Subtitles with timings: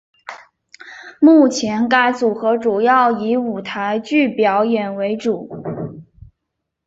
[1.19, 5.63] 目前该组合主要以舞台剧表演为主。